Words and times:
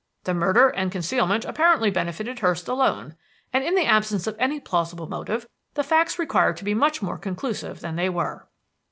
The 0.23 0.33
murder 0.33 0.69
and 0.69 0.91
concealment 0.91 1.45
apparently 1.45 1.91
benefited 1.91 2.39
Hurst 2.39 2.67
alone; 2.67 3.15
and, 3.53 3.63
in 3.63 3.75
the 3.75 3.85
absence 3.85 4.25
of 4.25 4.35
any 4.39 4.59
plausible 4.59 5.07
motive, 5.07 5.47
the 5.75 5.83
facts 5.83 6.17
required 6.17 6.57
to 6.57 6.63
be 6.63 6.73
much 6.73 7.03
more 7.03 7.19
conclusive 7.19 7.81
than 7.81 7.97
they 7.97 8.09
were." 8.09 8.47